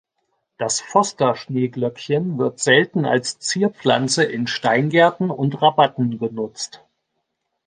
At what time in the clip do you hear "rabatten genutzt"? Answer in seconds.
5.61-6.83